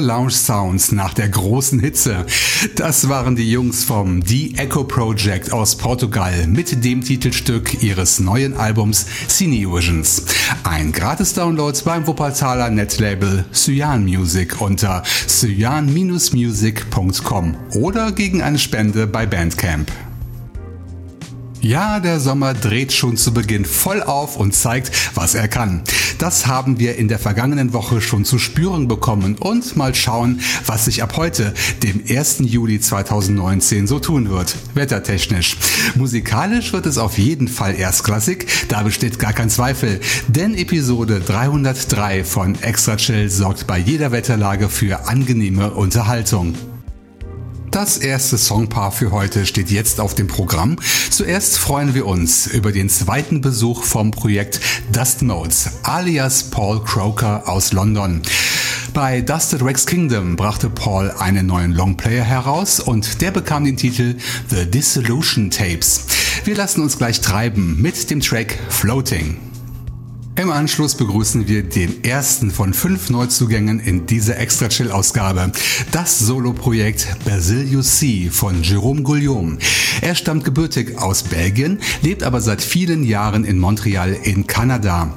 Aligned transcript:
Lounge 0.00 0.30
Sounds 0.30 0.92
nach 0.92 1.12
der 1.14 1.28
großen 1.28 1.80
Hitze. 1.80 2.26
Das 2.76 3.08
waren 3.08 3.34
die 3.36 3.50
Jungs 3.50 3.84
vom 3.84 4.22
The 4.22 4.54
Echo 4.56 4.84
Project 4.84 5.52
aus 5.52 5.76
Portugal 5.76 6.46
mit 6.46 6.84
dem 6.84 7.02
Titelstück 7.02 7.82
ihres 7.82 8.20
neuen 8.20 8.56
Albums 8.56 9.06
Cine 9.28 9.72
Visions. 9.72 10.24
Ein 10.64 10.92
Gratis-Download 10.92 11.78
beim 11.84 12.06
Wuppertaler 12.06 12.70
Netlabel 12.70 13.44
Cyan 13.52 14.04
Music 14.04 14.60
unter 14.60 15.02
cyan-music.com 15.26 17.56
oder 17.74 18.12
gegen 18.12 18.42
eine 18.42 18.58
Spende 18.58 19.06
bei 19.06 19.26
Bandcamp. 19.26 19.90
Ja, 21.60 21.98
der 21.98 22.20
Sommer 22.20 22.54
dreht 22.54 22.92
schon 22.92 23.16
zu 23.16 23.34
Beginn 23.34 23.64
voll 23.64 24.00
auf 24.02 24.36
und 24.36 24.54
zeigt, 24.54 24.92
was 25.16 25.34
er 25.34 25.48
kann. 25.48 25.82
Das 26.18 26.46
haben 26.46 26.78
wir 26.78 26.96
in 26.96 27.08
der 27.08 27.18
vergangenen 27.18 27.72
Woche 27.72 28.00
schon 28.00 28.24
zu 28.24 28.38
spüren 28.38 28.86
bekommen 28.86 29.34
und 29.34 29.76
mal 29.76 29.94
schauen, 29.94 30.40
was 30.66 30.84
sich 30.84 31.02
ab 31.02 31.16
heute, 31.16 31.54
dem 31.82 32.02
1. 32.08 32.38
Juli 32.40 32.80
2019, 32.80 33.88
so 33.88 33.98
tun 33.98 34.30
wird, 34.30 34.54
wettertechnisch. 34.74 35.56
Musikalisch 35.96 36.72
wird 36.72 36.86
es 36.86 36.96
auf 36.96 37.18
jeden 37.18 37.48
Fall 37.48 37.74
erstklassig, 37.74 38.46
da 38.68 38.84
besteht 38.84 39.18
gar 39.18 39.32
kein 39.32 39.50
Zweifel, 39.50 40.00
denn 40.28 40.54
Episode 40.54 41.20
303 41.20 42.22
von 42.22 42.60
Extra 42.62 42.96
Chill 42.96 43.30
sorgt 43.30 43.66
bei 43.66 43.78
jeder 43.78 44.12
Wetterlage 44.12 44.68
für 44.68 45.08
angenehme 45.08 45.72
Unterhaltung. 45.72 46.54
Das 47.70 47.98
erste 47.98 48.38
Songpaar 48.38 48.92
für 48.92 49.10
heute 49.10 49.44
steht 49.44 49.70
jetzt 49.70 50.00
auf 50.00 50.14
dem 50.14 50.26
Programm. 50.26 50.76
Zuerst 51.10 51.58
freuen 51.58 51.94
wir 51.94 52.06
uns 52.06 52.46
über 52.46 52.72
den 52.72 52.88
zweiten 52.88 53.40
Besuch 53.42 53.84
vom 53.84 54.10
Projekt 54.10 54.60
Dust 54.92 55.22
Modes 55.22 55.70
alias 55.82 56.44
Paul 56.44 56.82
Croker 56.82 57.46
aus 57.46 57.72
London. 57.72 58.22
Bei 58.94 59.20
Dusted 59.20 59.62
Rex 59.62 59.84
Kingdom 59.84 60.36
brachte 60.36 60.70
Paul 60.70 61.10
einen 61.18 61.46
neuen 61.46 61.72
Longplayer 61.72 62.24
heraus 62.24 62.80
und 62.80 63.20
der 63.20 63.32
bekam 63.32 63.64
den 63.64 63.76
Titel 63.76 64.16
The 64.48 64.64
Dissolution 64.64 65.50
Tapes. 65.50 66.06
Wir 66.44 66.56
lassen 66.56 66.80
uns 66.80 66.96
gleich 66.96 67.20
treiben 67.20 67.80
mit 67.82 68.10
dem 68.10 68.20
Track 68.20 68.58
Floating. 68.70 69.47
Im 70.38 70.52
Anschluss 70.52 70.94
begrüßen 70.94 71.48
wir 71.48 71.64
den 71.64 72.04
ersten 72.04 72.52
von 72.52 72.72
fünf 72.72 73.10
Neuzugängen 73.10 73.80
in 73.80 74.06
dieser 74.06 74.38
Extra 74.38 74.68
Chill 74.68 74.92
Ausgabe. 74.92 75.50
Das 75.90 76.20
Soloprojekt 76.20 77.08
Basilius 77.24 77.98
C 77.98 78.30
von 78.30 78.62
Jérôme 78.62 79.02
Guillaume. 79.02 79.58
Er 80.00 80.14
stammt 80.14 80.44
gebürtig 80.44 80.96
aus 80.96 81.24
Belgien, 81.24 81.80
lebt 82.02 82.22
aber 82.22 82.40
seit 82.40 82.62
vielen 82.62 83.02
Jahren 83.02 83.44
in 83.44 83.58
Montreal 83.58 84.12
in 84.12 84.46
Kanada. 84.46 85.12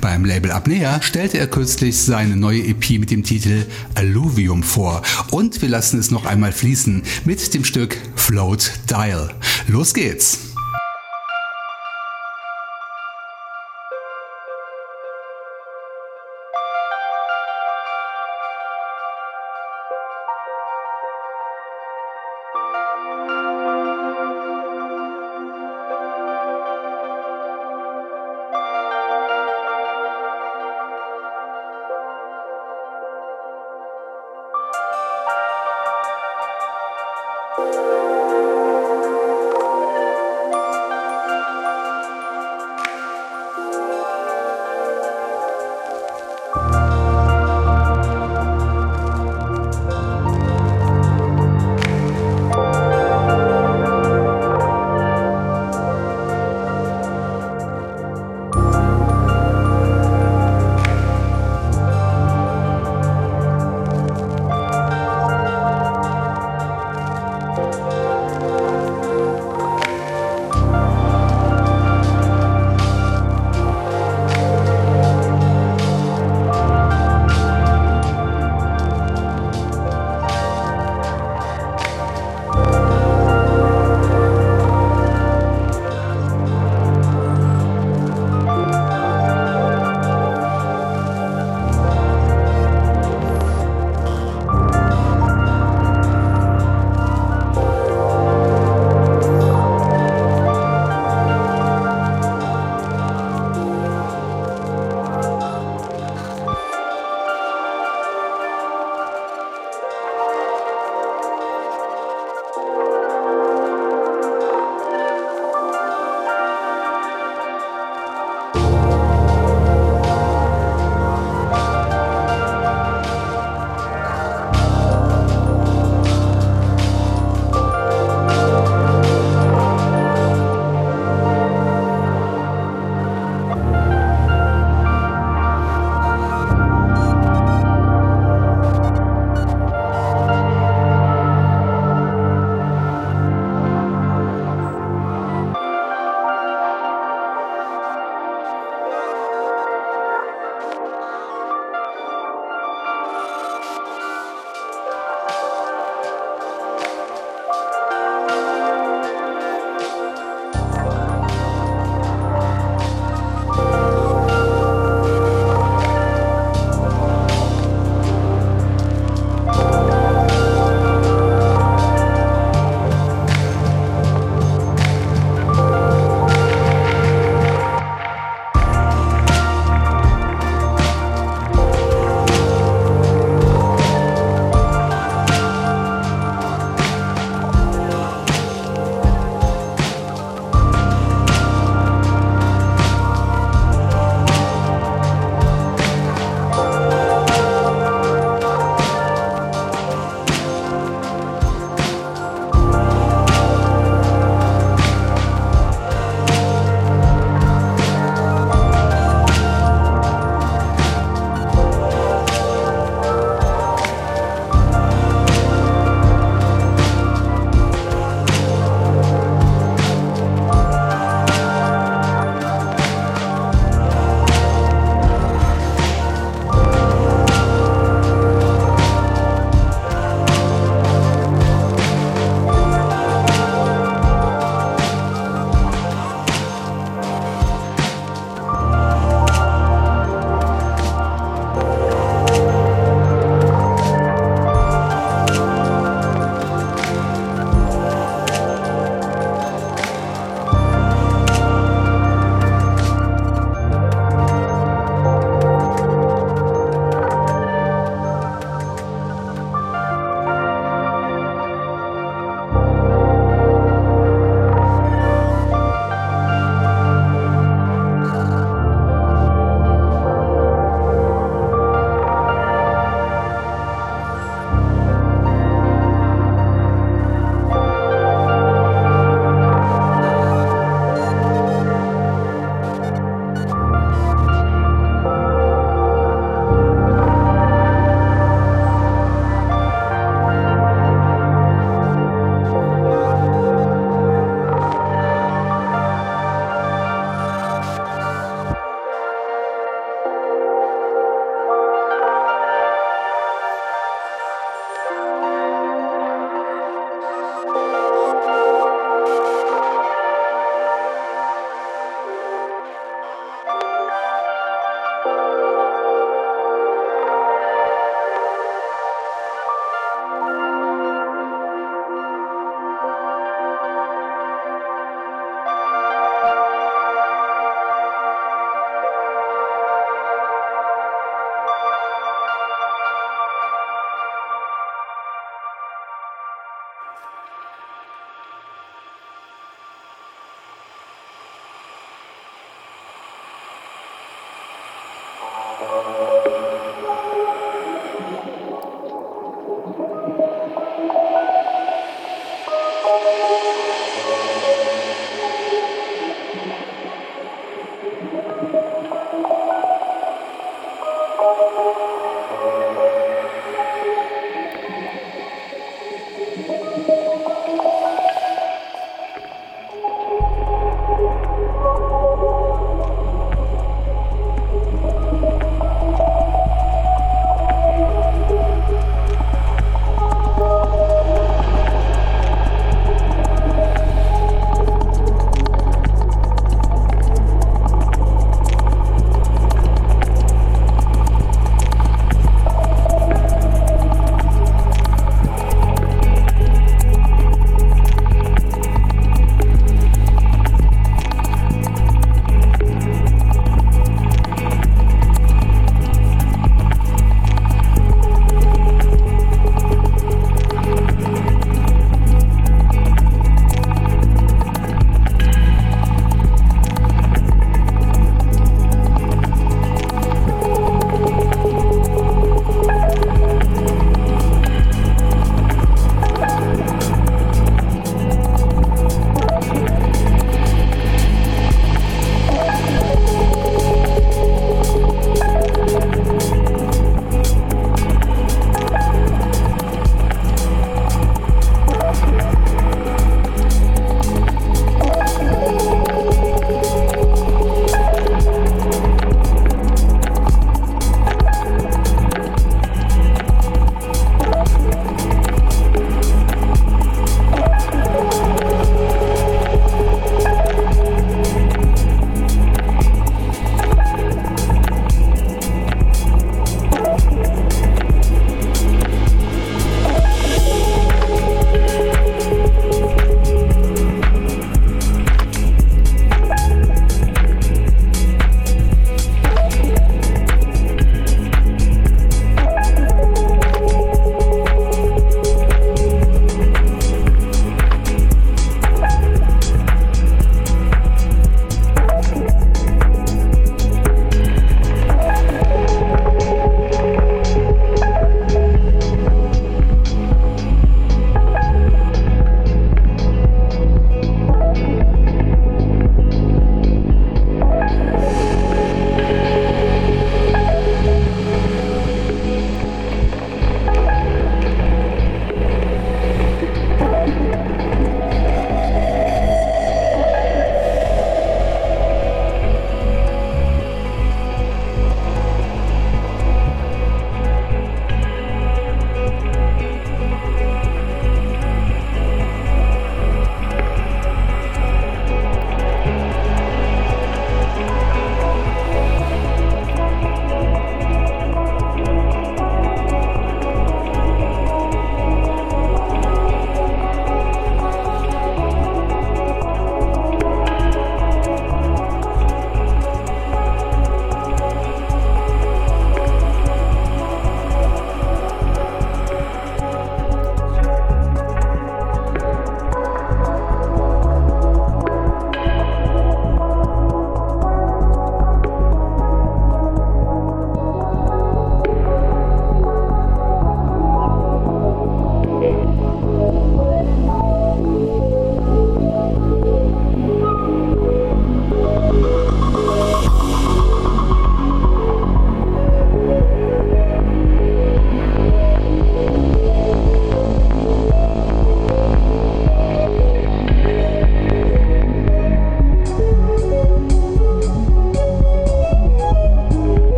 Beim 0.00 0.24
Label 0.24 0.52
Apnea 0.52 1.02
stellte 1.02 1.38
er 1.38 1.48
kürzlich 1.48 1.98
seine 1.98 2.36
neue 2.36 2.62
EP 2.62 2.90
mit 2.90 3.10
dem 3.10 3.24
Titel 3.24 3.66
Alluvium 3.96 4.62
vor 4.62 5.02
und 5.32 5.60
wir 5.62 5.68
lassen 5.68 5.98
es 5.98 6.12
noch 6.12 6.26
einmal 6.26 6.52
fließen 6.52 7.02
mit 7.24 7.54
dem 7.54 7.64
Stück 7.64 7.98
Float 8.14 8.70
Dial. 8.88 9.34
Los 9.66 9.94
geht's! 9.94 10.49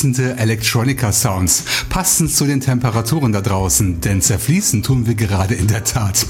Fließende 0.00 0.38
Electronica 0.38 1.12
Sounds, 1.12 1.62
passend 1.90 2.34
zu 2.34 2.46
den 2.46 2.62
Temperaturen 2.62 3.32
da 3.32 3.42
draußen, 3.42 4.00
denn 4.00 4.22
zerfließen 4.22 4.82
tun 4.82 5.06
wir 5.06 5.14
gerade 5.14 5.54
in 5.54 5.66
der 5.66 5.84
Tat. 5.84 6.26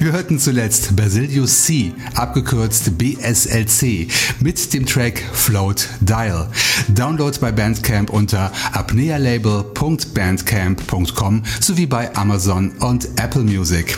Wir 0.00 0.10
hörten 0.10 0.40
zuletzt 0.40 0.96
Basilius 0.96 1.62
C, 1.62 1.92
abgekürzt 2.16 2.98
BSLC, 2.98 4.08
mit 4.40 4.74
dem 4.74 4.86
Track 4.86 5.22
Float 5.32 5.88
Dial. 6.00 6.48
Download 6.88 7.38
bei 7.40 7.52
Bandcamp 7.52 8.10
unter 8.10 8.50
apnealabel.bandcamp.com 8.72 11.42
sowie 11.60 11.86
bei 11.86 12.12
Amazon 12.16 12.72
und 12.80 13.08
Apple 13.20 13.44
Music. 13.44 13.96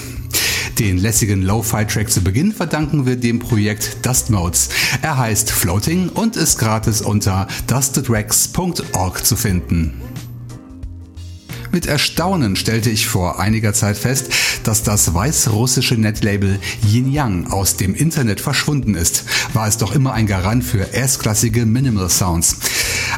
Den 0.78 0.98
lässigen 0.98 1.42
Lo-Fi-Track 1.42 2.10
zu 2.10 2.20
Beginn 2.20 2.52
verdanken 2.52 3.06
wir 3.06 3.14
dem 3.14 3.38
Projekt 3.38 4.04
Dust 4.04 4.30
Modes. 4.30 4.70
Er 5.02 5.16
heißt 5.16 5.52
Floating 5.52 6.08
und 6.08 6.36
ist 6.36 6.58
gratis 6.58 7.00
unter 7.00 7.46
dustedrex.org 7.68 9.24
zu 9.24 9.36
finden. 9.36 9.92
Mit 11.74 11.86
Erstaunen 11.86 12.54
stellte 12.54 12.88
ich 12.88 13.08
vor 13.08 13.40
einiger 13.40 13.74
Zeit 13.74 13.98
fest, 13.98 14.28
dass 14.62 14.84
das 14.84 15.12
weißrussische 15.12 15.96
Netlabel 15.96 16.60
Yin 16.86 17.10
Yang 17.10 17.50
aus 17.50 17.76
dem 17.76 17.96
Internet 17.96 18.40
verschwunden 18.40 18.94
ist. 18.94 19.24
War 19.54 19.66
es 19.66 19.76
doch 19.76 19.92
immer 19.92 20.12
ein 20.12 20.28
Garant 20.28 20.62
für 20.62 20.94
erstklassige 20.94 21.66
Minimal 21.66 22.08
Sounds. 22.10 22.58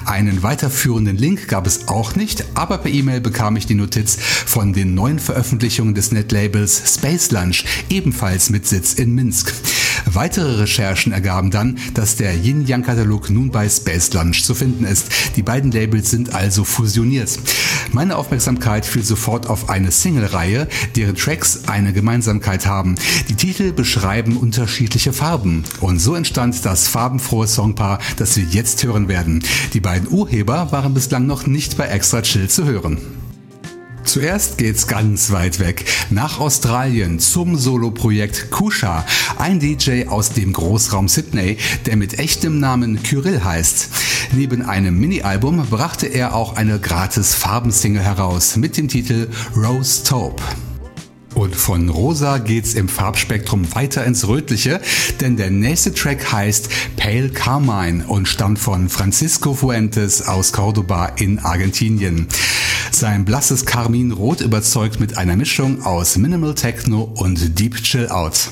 Einen 0.06 0.42
weiterführenden 0.42 1.18
Link 1.18 1.48
gab 1.48 1.66
es 1.66 1.88
auch 1.88 2.16
nicht, 2.16 2.46
aber 2.54 2.78
per 2.78 2.90
E-Mail 2.90 3.20
bekam 3.20 3.56
ich 3.56 3.66
die 3.66 3.74
Notiz 3.74 4.16
von 4.46 4.72
den 4.72 4.94
neuen 4.94 5.18
Veröffentlichungen 5.18 5.94
des 5.94 6.10
Netlabels 6.12 6.94
Space 6.94 7.32
Lunch, 7.32 7.66
ebenfalls 7.90 8.48
mit 8.48 8.66
Sitz 8.66 8.94
in 8.94 9.14
Minsk. 9.14 9.52
Weitere 10.06 10.60
Recherchen 10.60 11.12
ergaben 11.12 11.50
dann, 11.50 11.78
dass 11.94 12.16
der 12.16 12.34
Yin-Yang-Katalog 12.34 13.28
nun 13.28 13.50
bei 13.50 13.68
Space 13.68 14.12
Lunch 14.12 14.44
zu 14.44 14.54
finden 14.54 14.84
ist. 14.84 15.36
Die 15.36 15.42
beiden 15.42 15.72
Labels 15.72 16.10
sind 16.10 16.34
also 16.34 16.64
fusioniert. 16.64 17.38
Meine 17.92 18.16
Aufmerksamkeit 18.16 18.86
fiel 18.86 19.02
sofort 19.02 19.48
auf 19.48 19.68
eine 19.68 19.90
Single-Reihe, 19.90 20.68
deren 20.94 21.16
Tracks 21.16 21.64
eine 21.66 21.92
Gemeinsamkeit 21.92 22.66
haben. 22.66 22.94
Die 23.28 23.34
Titel 23.34 23.72
beschreiben 23.72 24.36
unterschiedliche 24.36 25.12
Farben. 25.12 25.64
Und 25.80 25.98
so 25.98 26.14
entstand 26.14 26.64
das 26.64 26.88
farbenfrohe 26.88 27.48
Songpaar, 27.48 27.98
das 28.16 28.36
wir 28.36 28.44
jetzt 28.44 28.84
hören 28.84 29.08
werden. 29.08 29.42
Die 29.72 29.80
beiden 29.80 30.10
Urheber 30.10 30.70
waren 30.70 30.94
bislang 30.94 31.26
noch 31.26 31.46
nicht 31.46 31.76
bei 31.76 31.86
Extra 31.86 32.22
Chill 32.22 32.48
zu 32.48 32.64
hören. 32.64 32.98
Zuerst 34.06 34.56
geht's 34.56 34.86
ganz 34.86 35.32
weit 35.32 35.58
weg, 35.58 35.84
nach 36.10 36.38
Australien 36.38 37.18
zum 37.18 37.56
Soloprojekt 37.56 38.52
Kusha, 38.52 39.04
ein 39.36 39.58
DJ 39.58 40.06
aus 40.06 40.30
dem 40.30 40.52
Großraum 40.52 41.08
Sydney, 41.08 41.58
der 41.86 41.96
mit 41.96 42.20
echtem 42.20 42.60
Namen 42.60 43.02
Kyrill 43.02 43.42
heißt. 43.42 43.88
Neben 44.32 44.62
einem 44.62 44.98
Mini-Album 44.98 45.66
brachte 45.68 46.06
er 46.06 46.34
auch 46.36 46.56
eine 46.56 46.78
gratis 46.78 47.34
Farbensingle 47.34 48.02
heraus 48.02 48.56
mit 48.56 48.76
dem 48.76 48.88
Titel 48.88 49.28
Rose 49.56 50.04
Taupe. 50.04 50.42
Und 51.36 51.54
von 51.54 51.90
rosa 51.90 52.38
geht's 52.38 52.72
im 52.72 52.88
Farbspektrum 52.88 53.74
weiter 53.74 54.06
ins 54.06 54.26
Rötliche, 54.26 54.80
denn 55.20 55.36
der 55.36 55.50
nächste 55.50 55.92
Track 55.92 56.32
heißt 56.32 56.70
Pale 56.96 57.28
Carmine 57.28 58.06
und 58.06 58.26
stammt 58.26 58.58
von 58.58 58.88
Francisco 58.88 59.52
Fuentes 59.52 60.26
aus 60.26 60.54
Cordoba 60.54 61.12
in 61.16 61.38
Argentinien. 61.38 62.26
Sein 62.90 63.26
blasses 63.26 63.66
Karminrot 63.66 64.40
überzeugt 64.40 64.98
mit 64.98 65.18
einer 65.18 65.36
Mischung 65.36 65.82
aus 65.82 66.16
Minimal 66.16 66.54
Techno 66.54 67.02
und 67.02 67.58
Deep 67.58 67.82
Chill 67.82 68.08
Out. 68.08 68.48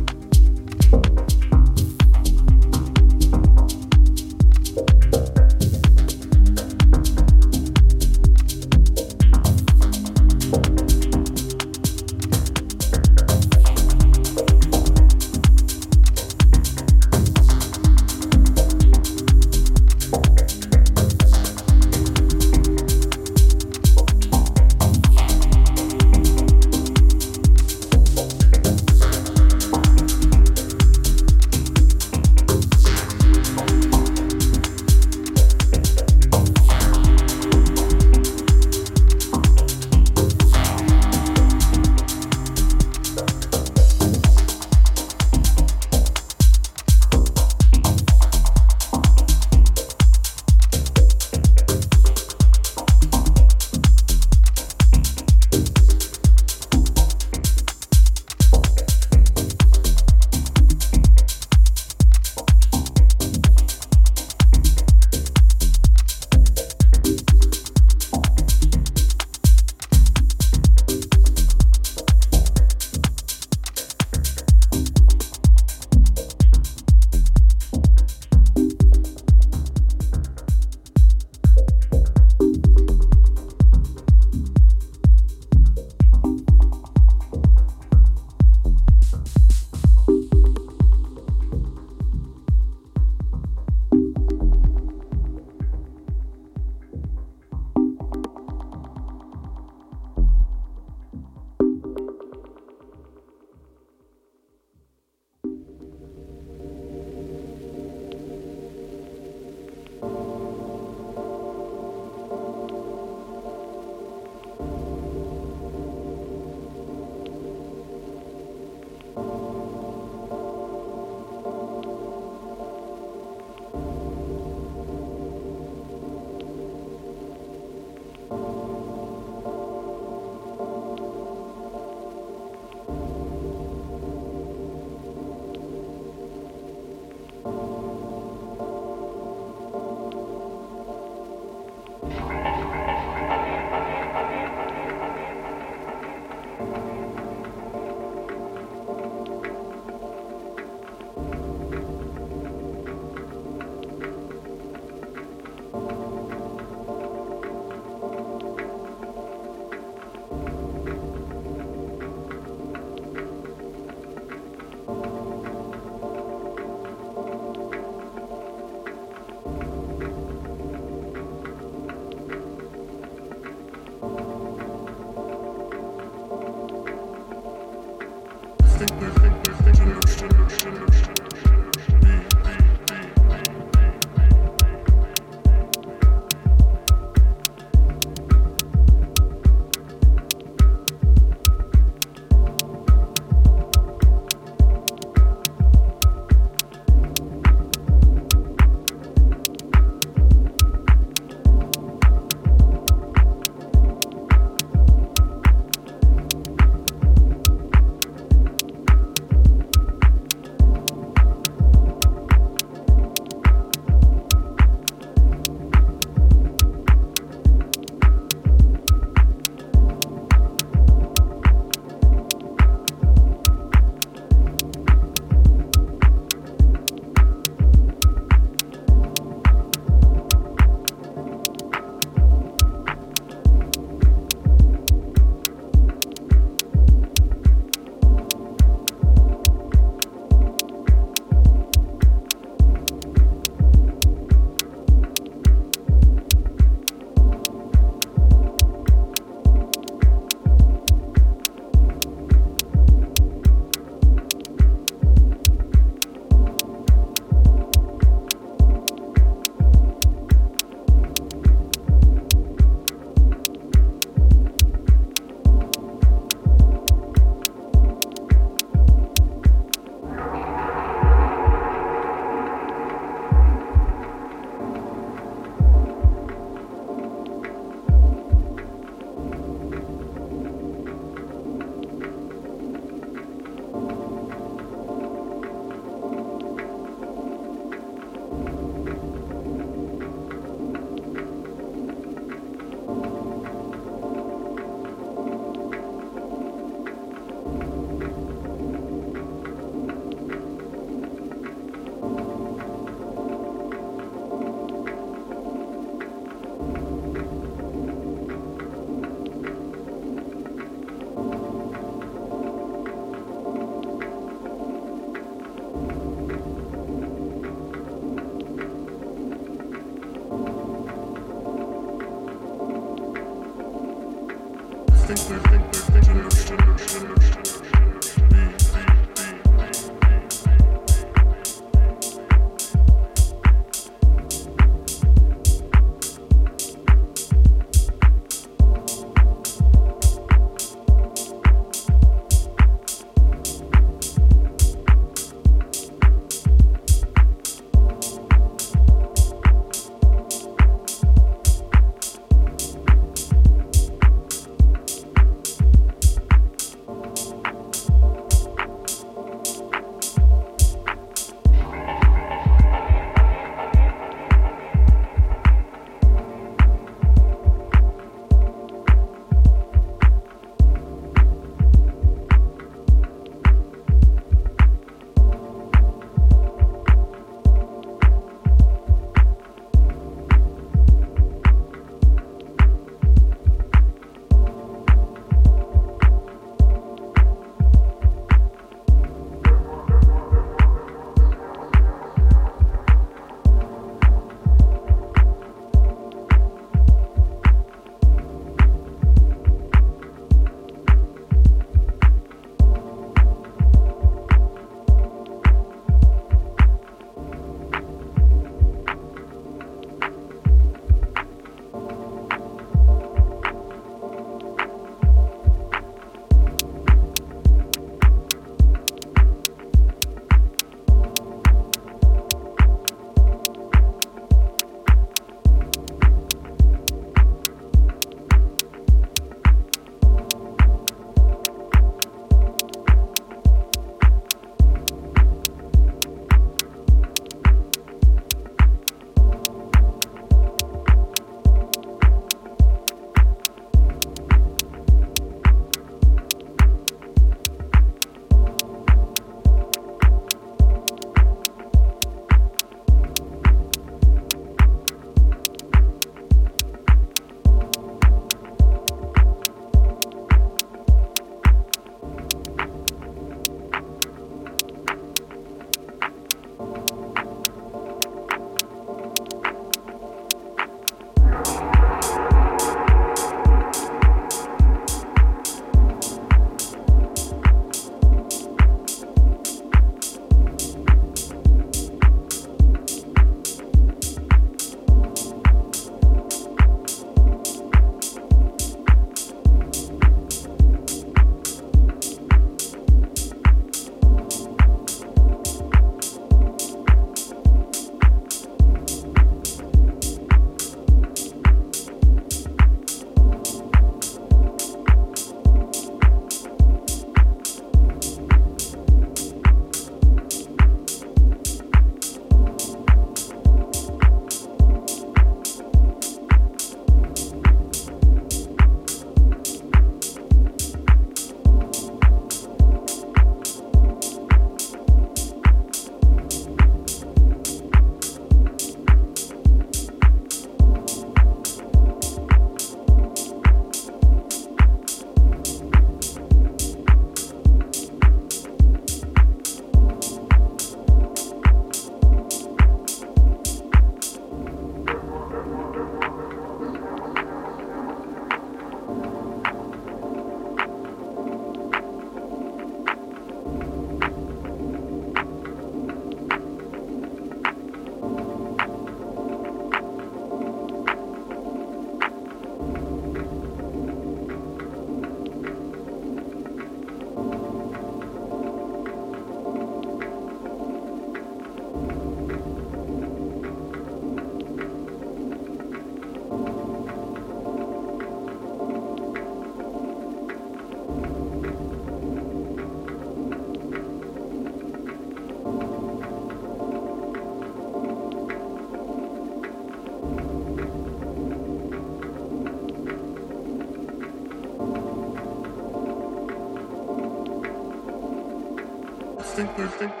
Thank 599.56 600.00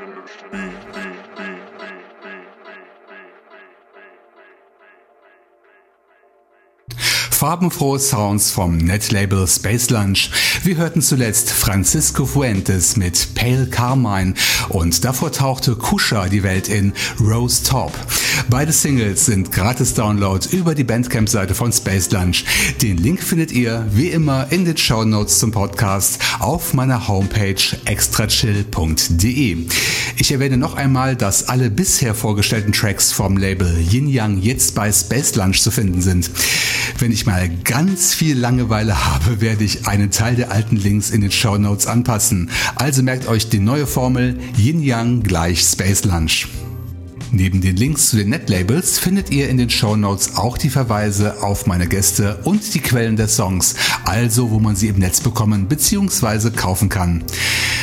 you. 0.00 0.15
Farbenfrohe 7.56 7.98
Sounds 7.98 8.50
vom 8.50 8.76
Netlabel 8.76 9.46
Space 9.46 9.88
Lunch. 9.88 10.30
Wir 10.62 10.76
hörten 10.76 11.00
zuletzt 11.00 11.50
Francisco 11.50 12.26
Fuentes 12.26 12.98
mit 12.98 13.34
Pale 13.34 13.66
Carmine 13.66 14.34
und 14.68 15.02
davor 15.06 15.32
tauchte 15.32 15.74
Kusha 15.74 16.28
die 16.28 16.42
Welt 16.42 16.68
in 16.68 16.92
Rose 17.18 17.62
Top. 17.64 17.92
Beide 18.50 18.72
Singles 18.72 19.24
sind 19.24 19.52
gratis 19.52 19.94
Download 19.94 20.46
über 20.54 20.74
die 20.74 20.84
Bandcamp-Seite 20.84 21.54
von 21.54 21.72
Space 21.72 22.10
Lunch. 22.10 22.44
Den 22.82 22.98
Link 22.98 23.22
findet 23.22 23.52
ihr 23.52 23.86
wie 23.90 24.10
immer 24.10 24.52
in 24.52 24.66
den 24.66 24.76
Show 24.76 25.04
Notes 25.04 25.38
zum 25.38 25.50
Podcast 25.50 26.18
auf 26.40 26.74
meiner 26.74 27.08
Homepage 27.08 27.56
extrachill.de. 27.86 29.66
Ich 30.18 30.32
erwähne 30.32 30.58
noch 30.58 30.74
einmal, 30.74 31.16
dass 31.16 31.48
alle 31.48 31.70
bisher 31.70 32.14
vorgestellten 32.14 32.72
Tracks 32.72 33.12
vom 33.12 33.38
Label 33.38 33.78
Yin 33.78 34.08
Yang 34.08 34.42
jetzt 34.42 34.74
bei 34.74 34.92
Space 34.92 35.34
Lunch 35.36 35.62
zu 35.62 35.70
finden 35.70 36.02
sind. 36.02 36.30
Wenn 36.98 37.12
ich 37.12 37.26
mal 37.26 37.50
ganz 37.64 38.14
viel 38.14 38.38
Langeweile 38.38 39.04
habe, 39.04 39.42
werde 39.42 39.64
ich 39.64 39.86
einen 39.86 40.10
Teil 40.10 40.34
der 40.34 40.50
alten 40.50 40.76
Links 40.76 41.10
in 41.10 41.20
den 41.20 41.30
Show 41.30 41.58
Notes 41.58 41.86
anpassen. 41.86 42.48
Also 42.74 43.02
merkt 43.02 43.28
euch 43.28 43.50
die 43.50 43.58
neue 43.58 43.86
Formel 43.86 44.38
Yin 44.56 44.82
Yang 44.82 45.22
gleich 45.22 45.60
Space 45.60 46.04
Lunch. 46.04 46.48
Neben 47.32 47.60
den 47.60 47.76
Links 47.76 48.10
zu 48.10 48.16
den 48.16 48.30
Netlabels 48.30 48.98
findet 48.98 49.30
ihr 49.30 49.50
in 49.50 49.58
den 49.58 49.68
Show 49.68 49.94
Notes 49.94 50.36
auch 50.36 50.56
die 50.56 50.70
Verweise 50.70 51.42
auf 51.42 51.66
meine 51.66 51.86
Gäste 51.86 52.38
und 52.44 52.72
die 52.72 52.80
Quellen 52.80 53.16
der 53.16 53.28
Songs, 53.28 53.74
also 54.04 54.50
wo 54.50 54.58
man 54.58 54.74
sie 54.74 54.88
im 54.88 54.98
Netz 54.98 55.20
bekommen 55.20 55.66
bzw. 55.66 56.50
kaufen 56.50 56.88
kann. 56.88 57.24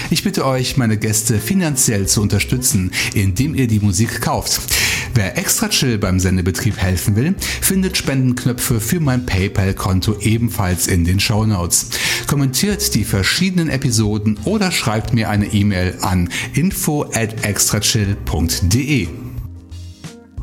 Ich 0.09 0.23
bitte 0.23 0.45
euch, 0.45 0.77
meine 0.77 0.97
Gäste 0.97 1.39
finanziell 1.39 2.07
zu 2.07 2.21
unterstützen, 2.21 2.91
indem 3.13 3.53
ihr 3.53 3.67
die 3.67 3.79
Musik 3.79 4.21
kauft. 4.21 4.61
Wer 5.15 5.37
extra 5.37 5.69
chill 5.69 5.99
beim 5.99 6.19
Sendebetrieb 6.19 6.77
helfen 6.77 7.15
will, 7.15 7.35
findet 7.39 7.97
Spendenknöpfe 7.97 8.79
für 8.79 8.99
mein 8.99 9.25
PayPal-Konto 9.25 10.17
ebenfalls 10.21 10.87
in 10.87 11.05
den 11.05 11.19
Show 11.19 11.45
Notes. 11.45 11.89
Kommentiert 12.25 12.95
die 12.95 13.03
verschiedenen 13.03 13.69
Episoden 13.69 14.39
oder 14.45 14.71
schreibt 14.71 15.13
mir 15.13 15.29
eine 15.29 15.45
E-Mail 15.45 15.97
an 16.01 16.29
info 16.53 17.03
at 17.13 17.45
extrachill.de. 17.45 19.07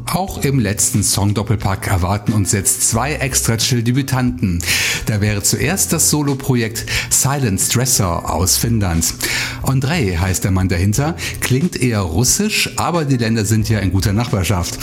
Auch 0.06 0.42
im 0.44 0.58
letzten 0.58 1.02
Song-Doppelpack 1.02 1.86
erwarten 1.86 2.32
uns 2.32 2.52
jetzt 2.52 2.88
zwei 2.88 3.14
extra 3.14 3.56
Chill-Debütanten. 3.56 4.60
Da 5.06 5.20
wäre 5.20 5.42
zuerst 5.42 5.92
das 5.92 6.10
Solo-Projekt 6.10 6.86
Silent 7.10 7.60
Stressor 7.60 8.32
aus 8.32 8.56
Finnland. 8.56 9.14
Andrei 9.62 10.16
heißt 10.18 10.44
der 10.44 10.50
Mann 10.50 10.68
dahinter, 10.68 11.16
klingt 11.40 11.76
eher 11.76 12.00
russisch, 12.00 12.70
aber 12.76 13.04
die 13.04 13.18
Länder 13.18 13.44
sind 13.44 13.68
ja 13.68 13.78
in 13.78 13.92
guter 13.92 14.12
Nachbarschaft. 14.12 14.78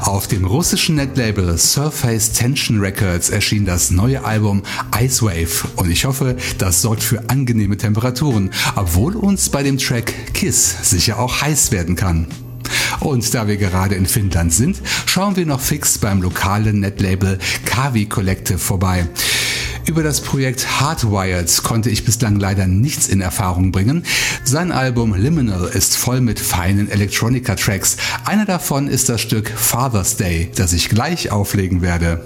Auf 0.00 0.28
dem 0.28 0.44
russischen 0.44 0.96
Netlabel 0.96 1.58
Surface 1.58 2.32
Tension 2.32 2.80
Records 2.80 3.28
erschien 3.28 3.64
das 3.64 3.90
neue 3.90 4.24
Album 4.24 4.62
Ice 4.98 5.22
Wave 5.22 5.68
und 5.76 5.90
ich 5.90 6.04
hoffe, 6.04 6.36
das 6.58 6.80
sorgt 6.80 7.02
für 7.02 7.28
angenehme 7.28 7.76
Temperaturen, 7.76 8.50
obwohl 8.76 9.16
uns 9.16 9.50
bei 9.50 9.62
dem 9.62 9.78
Track 9.78 10.12
Kiss 10.32 10.90
sicher 10.90 11.18
auch 11.18 11.42
heiß 11.42 11.72
werden 11.72 11.96
kann. 11.96 12.26
Und 12.98 13.32
da 13.34 13.46
wir 13.46 13.56
gerade 13.56 13.94
in 13.94 14.06
Finnland 14.06 14.52
sind, 14.52 14.82
schauen 15.06 15.36
wir 15.36 15.46
noch 15.46 15.60
fix 15.60 15.98
beim 15.98 16.20
lokalen 16.20 16.80
Netlabel 16.80 17.38
Kavi 17.64 18.06
Collective 18.06 18.58
vorbei. 18.58 19.06
Über 19.86 20.02
das 20.02 20.20
Projekt 20.20 20.80
Hardwired 20.80 21.62
konnte 21.62 21.90
ich 21.90 22.04
bislang 22.04 22.38
leider 22.38 22.66
nichts 22.66 23.08
in 23.08 23.20
Erfahrung 23.20 23.72
bringen. 23.72 24.04
Sein 24.44 24.72
Album 24.72 25.14
Liminal 25.14 25.64
ist 25.64 25.96
voll 25.96 26.20
mit 26.20 26.38
feinen 26.38 26.90
Electronica-Tracks. 26.90 27.96
Einer 28.24 28.44
davon 28.44 28.88
ist 28.88 29.08
das 29.08 29.20
Stück 29.20 29.50
Father's 29.50 30.16
Day, 30.16 30.50
das 30.54 30.72
ich 30.72 30.90
gleich 30.90 31.32
auflegen 31.32 31.82
werde. 31.82 32.24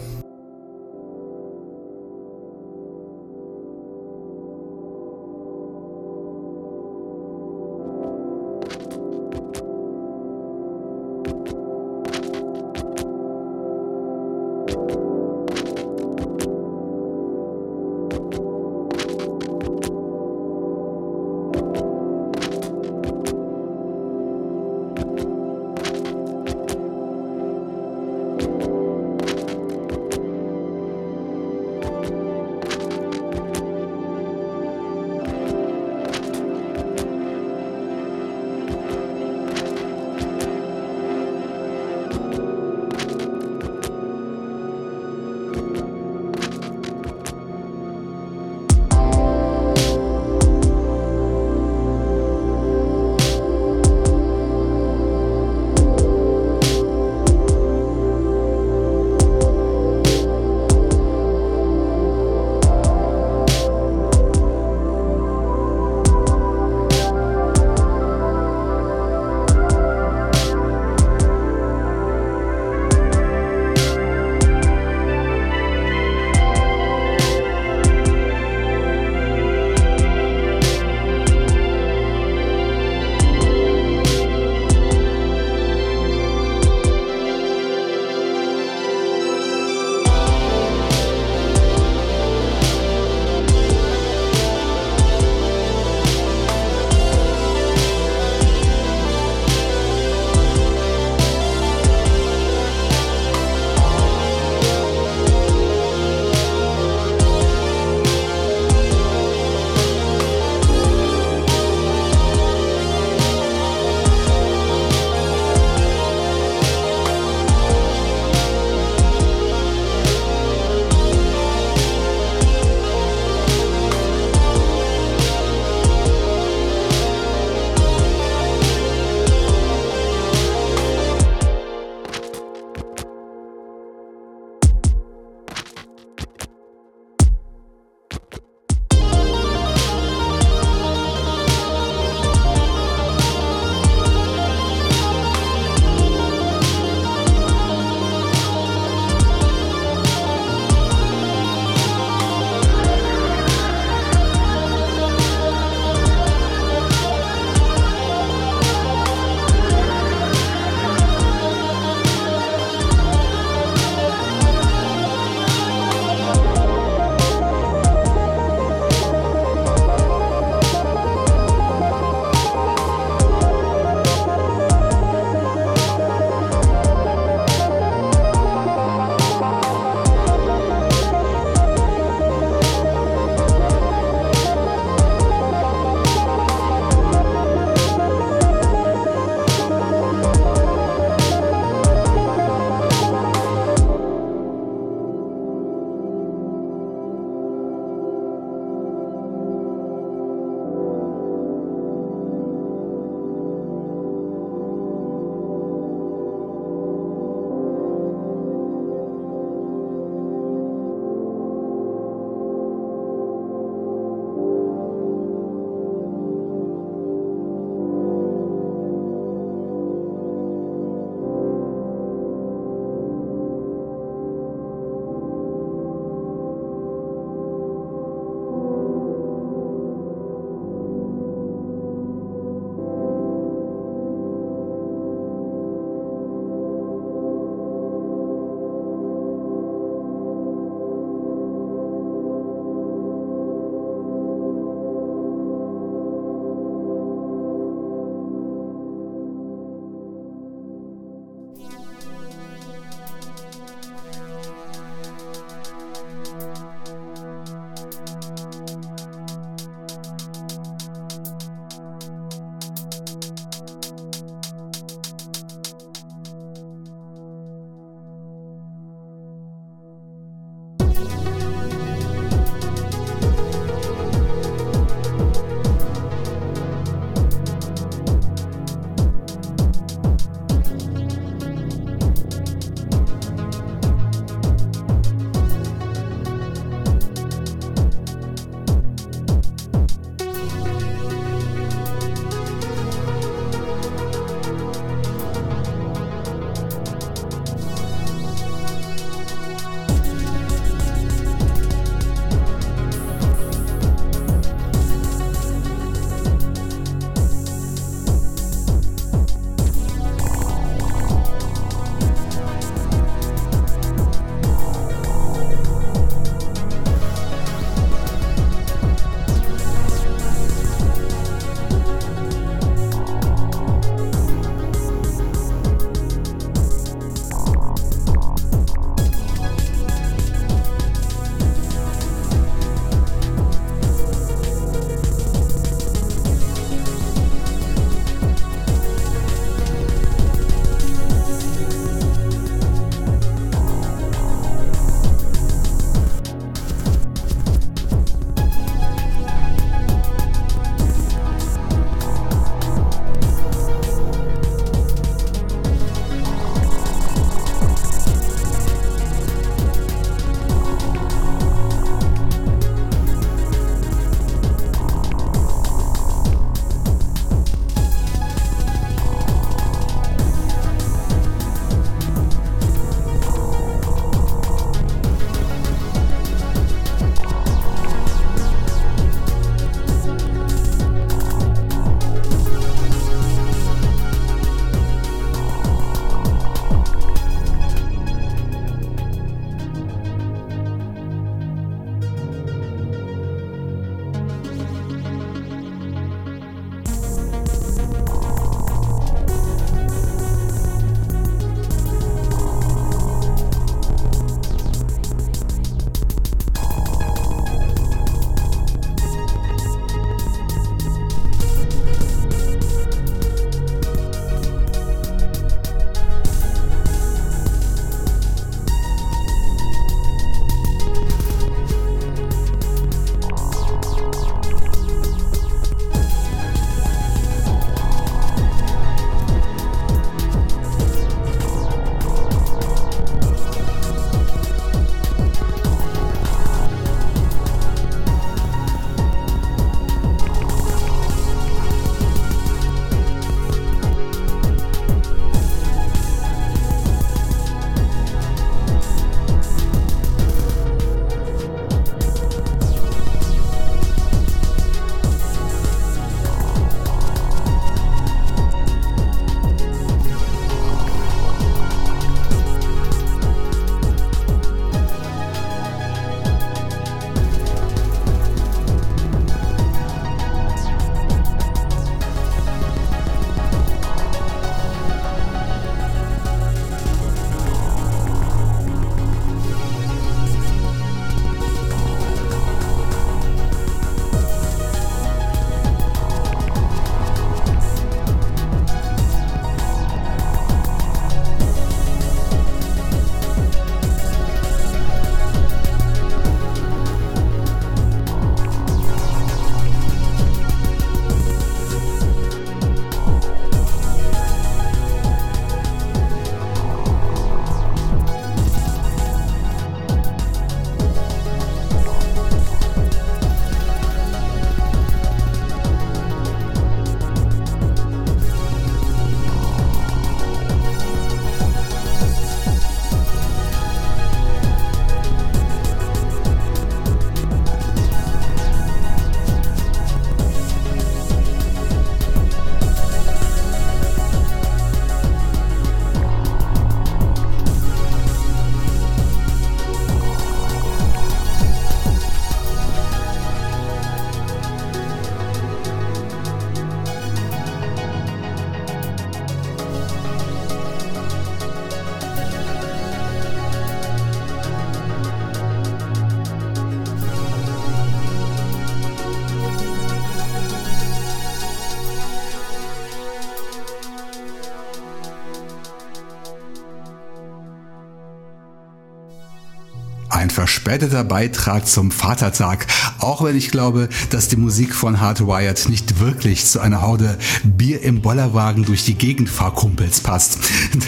Verspäteter 570.65 571.05
Beitrag 571.05 571.67
zum 571.67 571.91
Vatertag, 571.91 572.67
auch 572.99 573.23
wenn 573.23 573.37
ich 573.37 573.51
glaube, 573.51 573.91
dass 574.09 574.29
die 574.29 574.37
Musik 574.37 574.75
von 574.75 574.99
Hardwired 574.99 575.69
nicht 575.69 576.01
wirklich 576.01 576.47
zu 576.47 576.59
einer 576.59 576.81
Horde 576.81 577.19
Bier 577.45 577.83
im 577.83 578.01
Bollerwagen 578.01 578.65
durch 578.65 578.83
die 578.87 578.95
Gegend 578.95 579.29
Fahrkumpels 579.29 580.01
passt. 580.01 580.39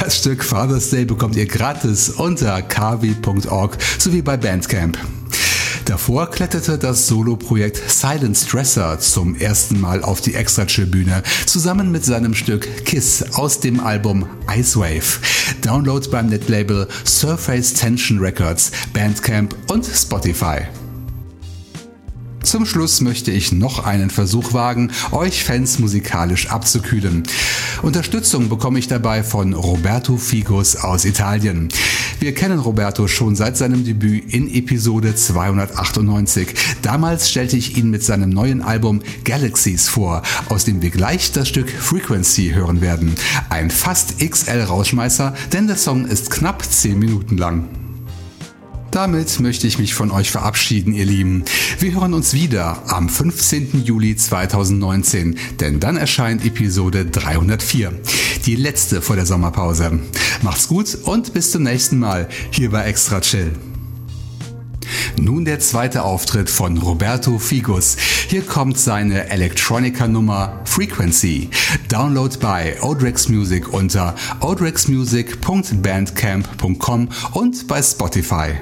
Das 0.01 0.17
Stück 0.17 0.43
Father's 0.43 0.89
Day 0.89 1.05
bekommt 1.05 1.37
ihr 1.37 1.47
gratis 1.47 2.09
unter 2.09 2.63
kavi.org 2.63 3.77
sowie 3.99 4.23
bei 4.23 4.39
Bandcamp. 4.39 4.97
Davor 5.87 6.33
kletterte 6.33 6.79
das 6.79 7.07
Soloprojekt 7.07 7.81
Silent 7.89 8.37
Stresser 8.37 8.99
zum 8.99 9.37
ersten 9.37 9.81
Mal 9.81 10.03
auf 10.03 10.21
die 10.21 10.35
Extra-Chill-Bühne, 10.35 11.23
zusammen 11.47 11.93
mit 11.93 12.05
seinem 12.05 12.35
Stück 12.35 12.85
Kiss 12.85 13.25
aus 13.35 13.61
dem 13.61 13.79
Album 13.79 14.27
Icewave. 14.53 15.21
Download 15.63 16.05
beim 16.11 16.27
Netlabel 16.27 16.89
Surface 17.05 17.73
Tension 17.73 18.19
Records, 18.19 18.73
Bandcamp 18.93 19.55
und 19.71 19.87
Spotify. 19.87 20.67
Zum 22.47 22.65
Schluss 22.65 23.01
möchte 23.01 23.33
ich 23.33 23.51
noch 23.51 23.85
einen 23.85 24.09
Versuch 24.09 24.53
wagen, 24.53 24.93
euch 25.11 25.43
Fans 25.43 25.81
musikalisch 25.81 26.49
abzukühlen. 26.49 27.25
Unterstützung 27.83 28.49
bekomme 28.49 28.79
ich 28.79 28.87
dabei 28.87 29.25
von 29.25 29.53
Roberto 29.53 30.17
Figus 30.17 30.77
aus 30.77 31.05
Italien. 31.05 31.71
Wir 32.21 32.35
kennen 32.35 32.61
Roberto 32.61 33.09
schon 33.09 33.35
seit 33.35 33.57
seinem 33.57 33.85
Debüt 33.85 34.33
in 34.33 34.49
Episode 34.49 35.17
298. 35.17 36.55
Damals 36.83 37.29
stellte 37.29 37.57
ich 37.57 37.77
ihn 37.77 37.91
mit 37.91 38.05
seinem 38.05 38.31
neuen 38.31 38.63
Album 38.63 39.03
Galaxies 39.25 39.89
vor, 39.89 40.23
aus 40.49 40.65
dem 40.65 40.81
wir 40.83 40.91
gleich 40.91 41.33
das 41.33 41.49
Stück 41.49 41.69
Frequency 41.69 42.53
hören 42.55 42.81
werden. 42.81 43.17
Ein 43.51 43.71
fast 43.73 44.21
XL-Rausschmeißer, 44.21 45.35
denn 45.53 45.67
der 45.67 45.77
Song 45.77 46.07
ist 46.07 46.31
knapp 46.31 46.65
10 46.65 46.97
Minuten 46.97 47.39
lang. 47.39 47.86
Damit 48.97 49.39
möchte 49.41 49.67
ich 49.67 49.79
mich 49.79 49.93
von 49.93 50.11
euch 50.11 50.31
verabschieden, 50.31 50.95
ihr 50.95 51.05
Lieben. 51.05 51.45
Wir 51.79 51.93
hören 51.93 52.15
uns 52.15 52.33
wieder 52.33 52.83
am 52.87 53.11
15. 53.11 53.85
Juli 53.85 54.17
2019, 54.17 55.37
denn 55.61 55.81
dann 55.81 55.99
erscheint 55.99 56.47
Episode 56.47 57.05
304, 57.05 57.93
die 58.47 58.57
letzte 58.57 59.03
vor 59.03 59.17
der 59.17 59.27
Sommerpause. 59.27 60.01
Macht's 60.41 60.69
gut 60.69 60.97
und 61.05 61.35
bis 61.35 61.51
zum 61.51 61.65
nächsten 61.65 61.99
Mal 61.99 62.27
hier 62.51 62.71
bei 62.71 62.87
Extra 62.87 63.21
Chill. 63.21 63.53
Nun 65.21 65.45
der 65.45 65.61
zweite 65.61 66.03
Auftritt 66.03 66.49
von 66.49 66.79
Roberto 66.79 67.39
Figus. 67.39 67.99
Hier 68.29 68.41
kommt 68.41 68.79
seine 68.79 69.29
Electronica-Nummer 69.29 70.63
Frequency. 70.65 71.51
Download 71.91 72.35
bei 72.41 72.81
Odrex 72.81 73.29
Music 73.29 73.75
unter 73.75 74.15
odrexmusic.bandcamp.com 74.41 77.09
und 77.35 77.69
bei 77.69 77.83
Spotify. 77.83 78.55